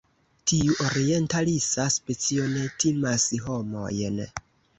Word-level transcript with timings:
Tiu 0.51 0.77
orientalisa 0.85 1.85
specio 1.97 2.49
ne 2.55 2.65
timas 2.85 3.29
homojn. 3.45 4.21